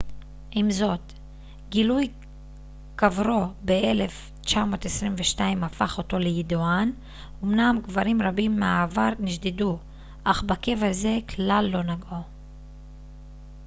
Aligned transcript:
עם 0.51 0.71
זאת 0.71 1.13
גילוי 1.69 2.11
קברו 2.95 3.45
ב-1922 3.65 5.41
הפך 5.61 5.97
אותו 5.97 6.19
לידוען 6.19 6.91
אומנם 7.41 7.79
קברים 7.83 8.21
רבים 8.21 8.59
מהעבר 8.59 9.09
נשדדו 9.19 9.77
אך 10.23 10.43
בקבר 10.43 10.91
זה 10.93 11.17
כלל 11.35 11.69
לא 11.73 11.83
נגעו 11.83 12.17